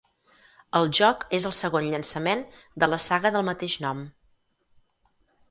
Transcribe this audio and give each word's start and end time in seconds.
El 0.77 0.87
joc 0.99 1.25
és 1.39 1.45
el 1.49 1.53
segon 1.57 1.89
llançament 1.91 2.41
de 2.85 2.91
la 2.93 2.99
saga 3.09 3.33
del 3.37 3.47
mateix 3.51 3.77
nom. 3.87 4.03